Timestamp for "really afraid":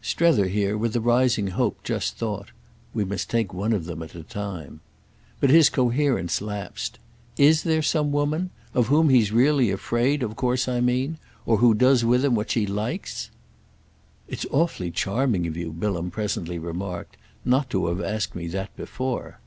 9.30-10.22